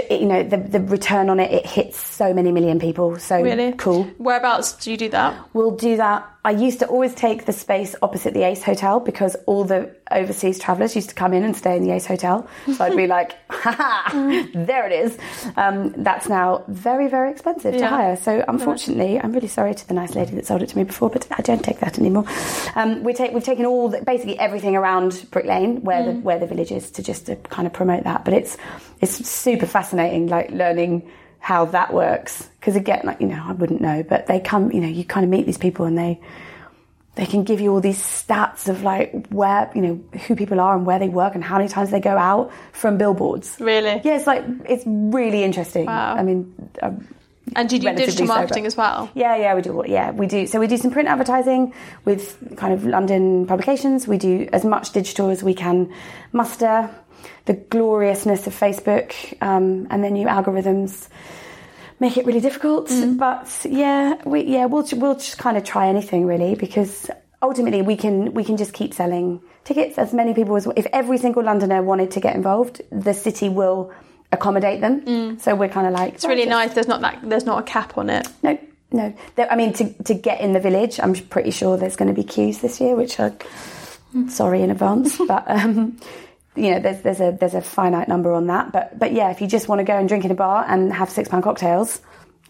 [0.10, 3.20] you know, the the return on it it hits so many million people.
[3.20, 3.74] So Really?
[3.74, 4.06] cool.
[4.18, 5.50] Whereabouts do you do that?
[5.54, 6.28] We'll do that.
[6.46, 10.60] I used to always take the space opposite the Ace Hotel because all the overseas
[10.60, 12.48] travellers used to come in and stay in the Ace Hotel.
[12.78, 15.18] So I'd be like, ha ha, there it is.
[15.58, 18.16] Um, that's now very, very expensive to hire.
[18.16, 21.10] So unfortunately, I'm really sorry to the nice lady that sold it to me before,
[21.10, 22.26] but I don't take that anymore.
[22.76, 26.38] Um, we take, we've taken all, the, basically everything around Brick Lane where the where
[26.38, 28.24] the village is to just to kind of promote that.
[28.24, 28.56] But it's
[29.02, 31.10] it's super fascinating, like learning
[31.46, 34.82] how that works because again like you know i wouldn't know but they come you
[34.82, 36.20] know you kind of meet these people and they
[37.14, 40.76] they can give you all these stats of like where you know who people are
[40.76, 44.02] and where they work and how many times they go out from billboards Really?
[44.04, 46.16] yeah it's like it's really interesting Wow.
[46.16, 46.40] i mean
[46.82, 47.08] um,
[47.56, 48.40] And do you do digital sober.
[48.40, 49.08] marketing as well?
[49.14, 49.84] yeah, yeah, we do.
[49.86, 50.48] Yeah, we do.
[50.48, 51.62] So we do some print advertising
[52.04, 52.24] with
[52.58, 54.08] kind of London publications.
[54.14, 55.94] We do as much digital as we can
[56.34, 56.90] muster.
[57.46, 61.08] The gloriousness of Facebook um, and their new algorithms
[62.00, 62.92] make it really difficult.
[63.18, 67.10] But yeah, we yeah we'll we'll just kind of try anything really because
[67.42, 71.18] ultimately we can we can just keep selling tickets as many people as if every
[71.18, 73.92] single Londoner wanted to get involved, the city will
[74.32, 75.40] accommodate them.
[75.40, 76.74] So we're kind of like It's really nice.
[76.74, 77.20] There's not that.
[77.24, 78.28] There's not a cap on it.
[78.44, 78.58] no,
[78.92, 79.14] no.
[79.36, 82.14] There, I mean, to to get in the village, I'm pretty sure there's going to
[82.14, 83.34] be queues this year, which are
[84.30, 85.98] sorry in advance, but um,
[86.56, 88.72] you know, there's there's a there's a finite number on that.
[88.72, 90.92] But but yeah, if you just want to go and drink in a bar and
[90.94, 92.02] have six pound cocktails,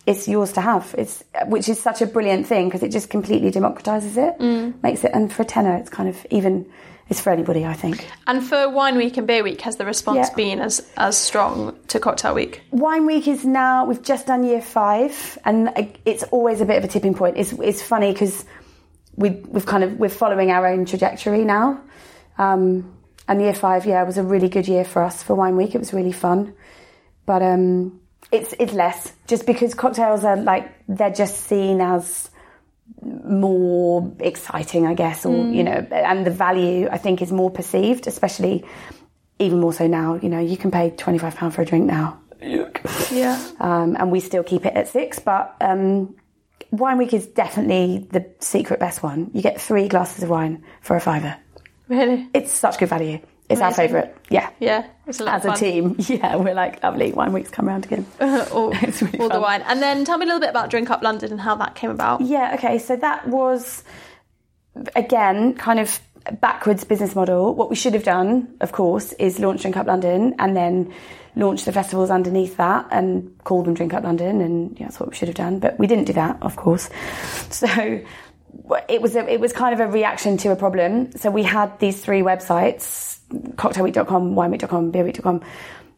[0.06, 0.94] it's yours to have.
[0.98, 4.40] It's which is such a brilliant thing because it just completely democratizes it,
[4.84, 6.66] makes it, and for a tenner, it's kind of even.
[7.08, 8.04] It's for anybody, I think.
[8.26, 10.36] And for Wine Week and Beer Week, has the response Yeah.
[10.36, 12.62] been as as strong to Cocktail Week?
[12.72, 13.86] Wine Week is now.
[13.86, 15.70] We've just done year five, and
[16.04, 17.38] it's always a bit of a tipping point.
[17.38, 18.44] It's it's funny because
[19.18, 21.80] we we've kind of we're following our own trajectory now.
[22.40, 22.92] Um,
[23.28, 25.74] and year five, yeah, was a really good year for us for Wine Week.
[25.76, 26.54] It was really fun,
[27.26, 28.00] but um,
[28.32, 32.30] it's it's less just because cocktails are like they're just seen as
[33.02, 38.08] more exciting, I guess, or you know, and the value I think is more perceived,
[38.08, 38.64] especially
[39.40, 40.16] even more so now.
[40.16, 42.20] You know, you can pay twenty five pound for a drink now,
[43.12, 43.44] Yeah.
[43.60, 45.20] um, and we still keep it at six.
[45.20, 46.16] But um,
[46.72, 49.32] wine week is definitely the secret best one.
[49.34, 51.38] You get three glasses of wine for a fiver.
[51.88, 52.28] Really?
[52.34, 53.20] It's such good value.
[53.48, 54.16] It's our favourite.
[54.30, 54.50] Yeah.
[54.60, 54.88] Yeah.
[55.06, 55.60] It's a lot As of a fun.
[55.60, 57.12] team, yeah, we're like oh, lovely.
[57.12, 58.06] Wine week's come round again.
[58.20, 58.72] all,
[59.02, 59.62] really all the wine.
[59.68, 61.92] And then tell me a little bit about Drink Up London and how that came
[61.92, 62.22] about.
[62.22, 62.80] Yeah, okay.
[62.80, 63.84] So that was
[64.96, 66.00] again kind of
[66.42, 67.54] backwards business model.
[67.54, 70.92] What we should have done, of course, is launch Drink Up London and then
[71.36, 75.10] launch the festivals underneath that and call them Drink Up London, and yeah, that's what
[75.10, 75.60] we should have done.
[75.60, 76.90] But we didn't do that, of course.
[77.52, 78.02] So
[78.90, 81.12] it was a, it was kind of a reaction to a problem.
[81.14, 83.20] So we had these three websites:
[83.56, 85.42] cocktailweek.com, wineweek.com, beerweek.com,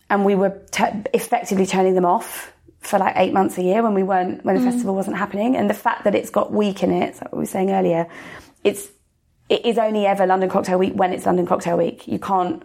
[0.10, 3.94] and we were t- effectively turning them off for like eight months a year when
[3.94, 4.72] we weren't when the mm.
[4.72, 5.56] festival wasn't happening.
[5.56, 8.08] And the fact that it's got week in it, like we were saying earlier,
[8.64, 8.88] it's
[9.50, 12.08] it is only ever London Cocktail Week when it's London Cocktail Week.
[12.08, 12.64] You can't,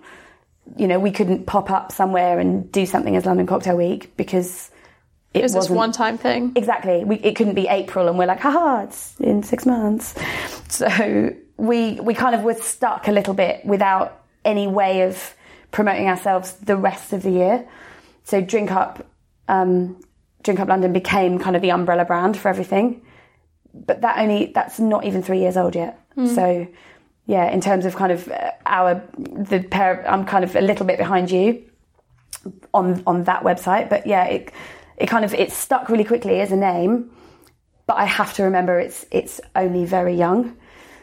[0.77, 4.72] you know, we couldn't pop up somewhere and do something as London Cocktail Week because
[5.35, 6.53] it was this one time thing.
[6.57, 7.05] Exactly.
[7.05, 10.15] We, it couldn't be April and we're like, haha, it's in six months.
[10.69, 15.35] So we, we kind of were stuck a little bit without any way of
[15.71, 17.69] promoting ourselves the rest of the year.
[18.25, 19.07] So Drink Up,
[19.49, 20.03] um,
[20.43, 23.03] Drink Up London became kind of the umbrella brand for everything.
[23.75, 25.99] But that only, that's not even three years old yet.
[26.35, 26.67] So
[27.27, 30.85] yeah, in terms of kind of uh, our, the pair, I'm kind of a little
[30.85, 31.65] bit behind you
[32.75, 33.89] on on that website.
[33.89, 34.53] But yeah, it
[35.03, 37.11] it kind of it stuck really quickly as a name.
[37.87, 40.57] But I have to remember it's it's only very young.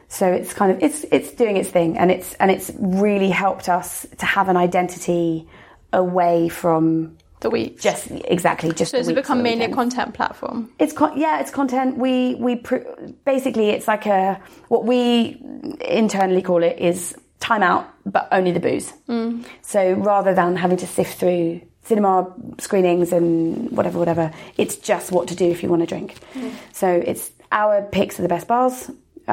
[0.07, 3.69] So it's kind of it's it's doing its thing and it's and it's really helped
[3.69, 5.47] us to have an identity
[5.93, 7.79] away from The week.
[7.79, 10.71] just exactly just so the has it weeks or become mainly a content platform?
[10.79, 11.97] It's con- yeah, it's content.
[11.97, 12.87] We we pr-
[13.25, 15.41] basically it's like a what we
[15.81, 18.91] internally call it is time out, but only the booze.
[19.07, 19.45] Mm.
[19.61, 22.15] So rather than having to sift through cinema
[22.59, 26.09] screenings and whatever, whatever, it's just what to do if you want to drink.
[26.33, 26.51] Mm.
[26.71, 28.89] So it's our picks of the best bars.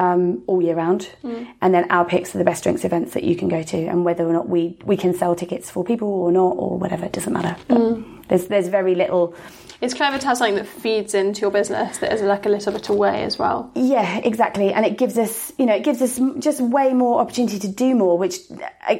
[0.07, 1.47] Um, all year round, mm.
[1.59, 4.05] and then our picks are the best drinks events that you can go to, and
[4.05, 7.13] whether or not we, we can sell tickets for people or not, or whatever, it
[7.13, 7.55] doesn't matter.
[7.67, 8.16] But mm.
[8.27, 9.35] There's there's very little
[9.79, 12.73] It's clever to have something that feeds into your business that is like a little
[12.73, 13.71] bit away as well.
[13.75, 14.73] Yeah, exactly.
[14.73, 17.93] And it gives us, you know, it gives us just way more opportunity to do
[17.93, 18.37] more, which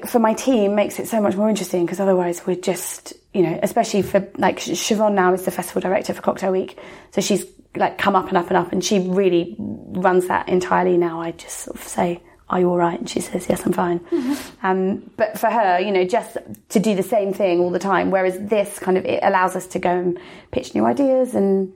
[0.07, 3.59] for my team makes it so much more interesting because otherwise we're just, you know,
[3.63, 6.77] especially for like Siobhan now is the festival director for Cocktail Week.
[7.09, 7.43] So she's
[7.75, 11.21] like come up and up and up and she really runs that entirely now.
[11.21, 12.97] I just sort of say, are you all right?
[12.97, 13.99] And she says, yes, I'm fine.
[13.99, 14.65] Mm-hmm.
[14.65, 16.37] Um, but for her, you know, just
[16.69, 19.67] to do the same thing all the time, whereas this kind of, it allows us
[19.67, 20.19] to go and
[20.51, 21.73] pitch new ideas and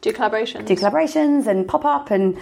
[0.00, 0.66] Do collaborations.
[0.66, 2.38] do collaborations and pop up and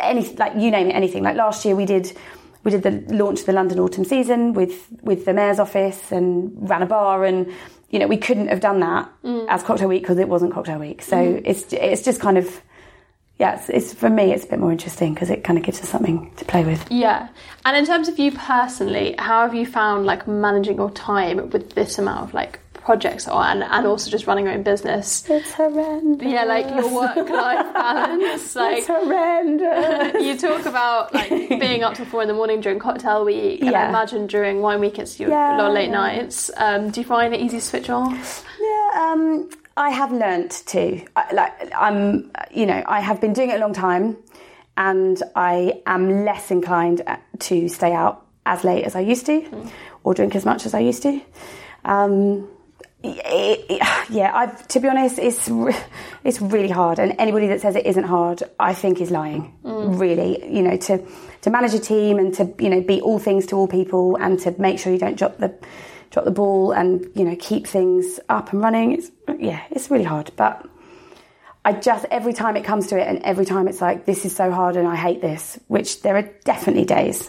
[0.00, 2.16] any like you name it anything like last year we did
[2.64, 6.52] we did the launch of the London autumn season with with the mayor's office and
[6.68, 7.52] ran a bar and
[7.90, 9.46] you know we couldn't have done that mm.
[9.48, 11.44] as cocktail week because it wasn't cocktail week so mm-hmm.
[11.44, 12.62] it's it's just kind of
[13.38, 15.80] yeah it's, it's for me it's a bit more interesting because it kind of gives
[15.82, 17.28] us something to play with Yeah.
[17.64, 21.74] And in terms of you personally, how have you found like managing your time with
[21.74, 25.28] this amount of like projects on and also just running your own business?
[25.28, 28.54] it's horrendous Yeah, like your work life balance.
[28.54, 32.78] Like it's horrendous you talk about like being up till four in the morning during
[32.78, 33.88] cocktail week, and I Yeah.
[33.88, 35.94] imagine during wine week it's your Yeah, a lot of late yeah.
[36.06, 36.50] nights.
[36.56, 38.44] Um, do you find it easy to switch off?
[38.60, 41.04] Yeah, um, I have learnt to.
[41.14, 44.16] I, like, I'm, you know, I have been doing it a long time,
[44.76, 49.68] and I am less inclined uh, to stay out as late as I used to,
[50.04, 51.20] or drink as much as I used to.
[51.84, 52.48] Um,
[53.02, 55.48] it, it- yeah, I've to be honest, it's
[56.24, 59.52] it's really hard, and anybody that says it isn't hard, I think is lying.
[59.62, 61.04] Really, you know, to
[61.42, 64.38] to manage a team and to you know be all things to all people, and
[64.40, 65.52] to make sure you don't drop the
[66.10, 68.92] drop the ball, and you know keep things up and running.
[68.92, 70.68] It's yeah, it's really hard, but.
[71.64, 74.36] I just every time it comes to it, and every time it's like this is
[74.36, 75.58] so hard, and I hate this.
[75.66, 77.28] Which there are definitely days,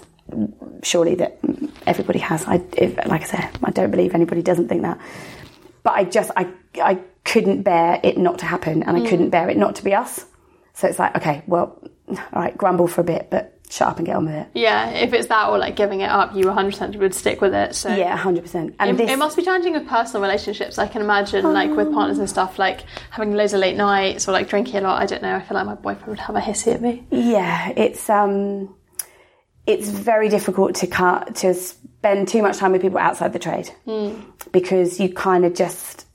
[0.84, 1.40] surely that
[1.88, 2.46] everybody has.
[2.46, 5.00] I, if, like I said, I don't believe anybody doesn't think that.
[5.82, 9.10] But I just I I couldn't bear it not to happen, and I mm.
[9.10, 10.26] couldn't bear it not to be us.
[10.74, 14.06] So it's like okay, well, all right, grumble for a bit, but shut up and
[14.06, 14.47] get on with it.
[14.53, 17.75] Yeah, if it's that or like giving it up, you 100% would stick with it.
[17.75, 18.75] So Yeah, hundred percent.
[18.80, 20.77] And It, this, it must be challenging with personal relationships.
[20.77, 24.32] I can imagine, like with partners and stuff, like having loads of late nights or
[24.32, 25.01] like drinking a lot.
[25.01, 25.36] I don't know.
[25.36, 27.06] I feel like my boyfriend would have a hissy at me.
[27.12, 28.73] Yeah, it's um,
[29.65, 33.69] it's very difficult to cut to spend too much time with people outside the trade
[34.51, 36.07] because you kind of just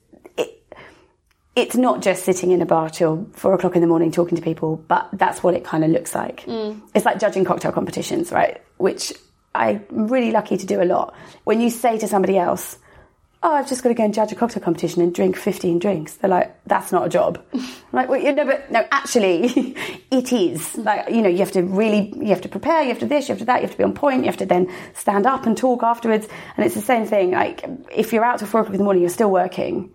[1.54, 4.42] it's not just sitting in a bar till four o'clock in the morning talking to
[4.42, 6.44] people, but that's what it kind of looks like.
[6.46, 6.80] Mm.
[6.94, 8.62] It's like judging cocktail competitions, right?
[8.78, 9.12] Which
[9.54, 11.14] I'm really lucky to do a lot.
[11.44, 12.78] When you say to somebody else,
[13.42, 16.14] oh, I've just got to go and judge a cocktail competition and drink 15 drinks.
[16.14, 17.44] They're like, that's not a job.
[17.52, 17.62] I'm
[17.92, 19.44] like, well, you know, but no, actually,
[20.10, 20.76] it is.
[20.78, 23.28] Like, you know, you have to really, you have to prepare, you have to this,
[23.28, 25.26] you have to that, you have to be on point, you have to then stand
[25.26, 26.28] up and talk afterwards.
[26.56, 27.32] And it's the same thing.
[27.32, 29.92] Like, if you're out till four o'clock in the morning, you're still working.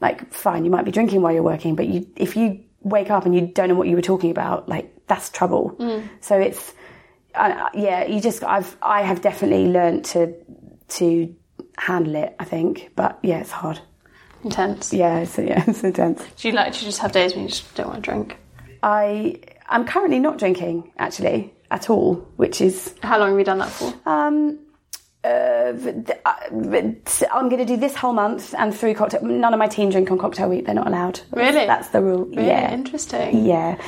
[0.00, 3.24] Like, fine, you might be drinking while you're working, but you, if you wake up
[3.24, 5.74] and you don't know what you were talking about, like, that's trouble.
[6.20, 6.74] So it's,
[7.34, 10.34] uh, yeah, you just, I've, I have definitely learned to,
[10.88, 11.34] to
[11.78, 12.90] handle it, I think.
[12.96, 13.80] But yeah, it's hard.
[14.44, 14.92] Intense.
[14.92, 16.22] Yeah, it's, yeah, it's intense.
[16.36, 18.36] Do you like to just have days when you just don't want to drink?
[18.82, 23.58] I, I'm currently not drinking, actually, at all, which is, How long have you done
[23.58, 23.92] that for?
[24.06, 24.58] um,
[25.26, 25.72] uh,
[27.32, 29.22] I'm going to do this whole month and through cocktail.
[29.22, 30.66] None of my team drink on cocktail week.
[30.66, 31.20] They're not allowed.
[31.32, 31.66] Really?
[31.66, 32.26] That's the rule.
[32.26, 32.72] Really yeah.
[32.72, 33.44] interesting.
[33.44, 33.80] Yeah.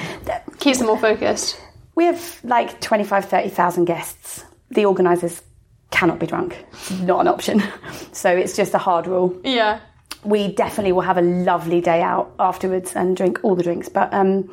[0.59, 1.61] Keeps them more focused.
[1.95, 4.45] We have like 25, 30,000 guests.
[4.71, 5.43] The organisers
[5.91, 6.65] cannot be drunk.
[6.73, 7.63] It's not an option.
[8.13, 9.39] So it's just a hard rule.
[9.45, 9.81] Yeah.
[10.25, 13.89] We definitely will have a lovely day out afterwards and drink all the drinks.
[13.89, 14.51] But um,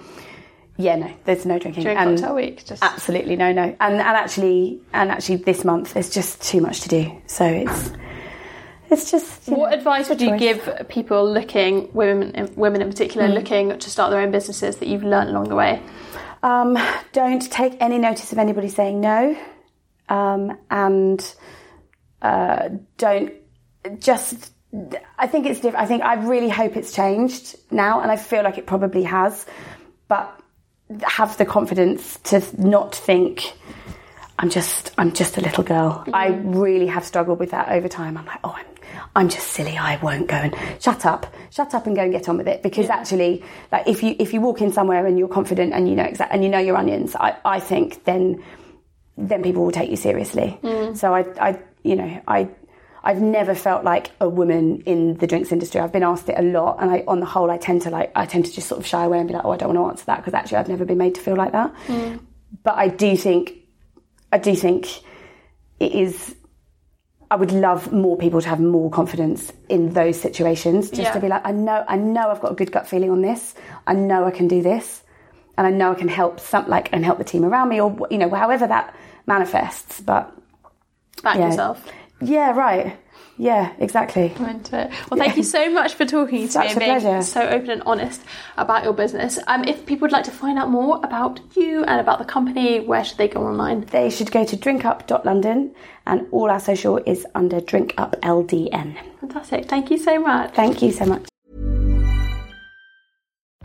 [0.77, 1.83] yeah, no, there's no drinking.
[1.83, 3.63] During And cocktail week, just Absolutely no, no.
[3.79, 7.21] And and actually and actually this month there's just too much to do.
[7.27, 7.91] So it's
[8.89, 9.47] it's just.
[9.47, 10.39] What know, advice would you choice.
[10.39, 15.03] give people looking, women, women in particular, looking to start their own businesses that you've
[15.03, 15.81] learned along the way?
[16.43, 16.77] Um,
[17.11, 19.37] don't take any notice of anybody saying no,
[20.09, 21.35] um, and
[22.21, 23.33] uh, don't
[23.99, 24.51] just.
[25.17, 25.83] I think it's different.
[25.83, 29.45] I think I really hope it's changed now, and I feel like it probably has.
[30.07, 30.39] But
[31.03, 33.53] have the confidence to not think
[34.37, 36.03] I'm just I'm just a little girl.
[36.05, 36.15] Mm-hmm.
[36.15, 38.17] I really have struggled with that over time.
[38.17, 38.65] I'm like, oh, I'm
[39.15, 39.77] I'm just silly.
[39.77, 42.61] I won't go and shut up, shut up, and go and get on with it.
[42.61, 45.95] Because actually, like if you if you walk in somewhere and you're confident and you
[45.95, 48.43] know exact and you know your onions, I I think then
[49.17, 50.59] then people will take you seriously.
[50.61, 50.97] Mm.
[50.97, 52.49] So I I you know I.
[53.07, 55.79] I've never felt like a woman in the drinks industry.
[55.79, 58.11] I've been asked it a lot, and I, on the whole, I tend to like,
[58.15, 59.85] I tend to just sort of shy away and be like, "Oh, I don't want
[59.85, 61.71] to answer that," because actually, I've never been made to feel like that.
[61.87, 62.19] Mm.
[62.63, 63.53] But I do think
[64.31, 64.87] I do think
[65.79, 66.35] it is.
[67.29, 71.11] I would love more people to have more confidence in those situations, just Yeah.
[71.13, 73.55] to be like, I know, I know, I've got a good gut feeling on this.
[73.87, 75.01] I know I can do this,
[75.57, 77.95] and I know I can help some, like, and help the team around me, or
[78.09, 78.95] you know, however that
[79.27, 80.01] manifests.
[80.01, 80.31] But
[81.23, 81.47] Back Yeah.
[81.47, 81.83] yourself.
[82.25, 82.97] Yeah, right,
[83.37, 84.33] yeah, exactly.
[84.37, 84.91] I'm into it.
[85.09, 87.21] Well, thank you so much for talking to me and being pleasure.
[87.21, 88.21] so open and honest
[88.57, 89.37] about your business.
[89.47, 92.79] Um, if people would like to find out more about you and about the company,
[92.79, 93.81] where should they go online?
[93.81, 95.75] They should go to drinkup.london,
[96.07, 98.97] and all our social is under drinkupldn.
[99.19, 99.65] Fantastic.
[99.65, 100.53] Thank you so much.
[100.53, 101.25] Thank you so much.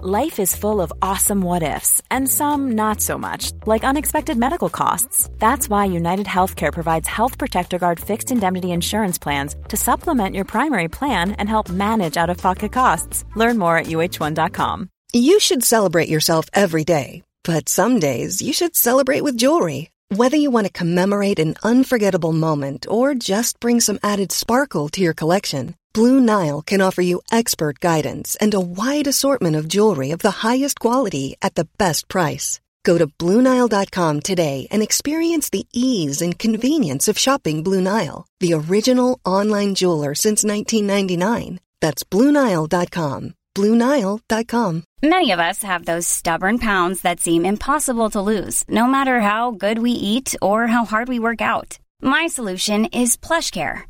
[0.03, 4.71] Life is full of awesome what ifs, and some not so much, like unexpected medical
[4.71, 5.29] costs.
[5.39, 10.47] That's why United Healthcare provides Health Protector Guard fixed indemnity insurance plans to supplement your
[10.47, 13.27] primary plan and help manage out of pocket costs.
[13.37, 14.89] Learn more at uh1.com.
[15.13, 19.91] You should celebrate yourself every day, but some days you should celebrate with jewelry.
[20.09, 25.03] Whether you want to commemorate an unforgettable moment or just bring some added sparkle to
[25.03, 30.13] your collection, Blue Nile can offer you expert guidance and a wide assortment of jewelry
[30.13, 32.61] of the highest quality at the best price.
[32.85, 38.55] Go to BlueNile.com today and experience the ease and convenience of shopping Blue Nile, the
[38.55, 41.59] original online jeweler since 1999.
[41.81, 43.35] That's BlueNile.com.
[43.55, 44.85] BlueNile.com.
[45.03, 49.51] Many of us have those stubborn pounds that seem impossible to lose, no matter how
[49.51, 51.79] good we eat or how hard we work out.
[52.01, 53.90] My solution is PlushCare.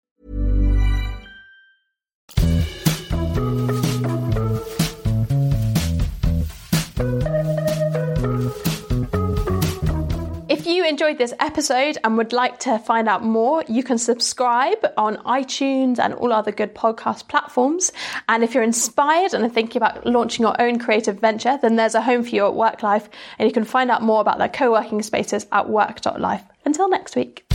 [10.71, 15.17] You enjoyed this episode and would like to find out more, you can subscribe on
[15.17, 17.91] iTunes and all other good podcast platforms.
[18.29, 21.95] And if you're inspired and are thinking about launching your own creative venture, then there's
[21.95, 23.09] a home for you at Work Life,
[23.39, 26.43] and you can find out more about their co working spaces at work.life.
[26.65, 27.45] Until next week.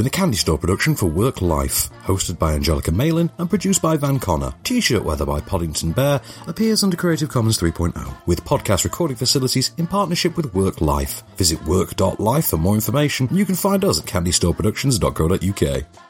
[0.00, 3.98] Been a Candy Store production for Work Life, hosted by Angelica Malin and produced by
[3.98, 4.54] Van Connor.
[4.64, 9.86] T-shirt weather by Poddington Bear appears under Creative Commons 3.0 with podcast recording facilities in
[9.86, 11.22] partnership with Work Life.
[11.36, 13.28] Visit work.life for more information.
[13.30, 16.09] You can find us at candystoreproductions.co.uk.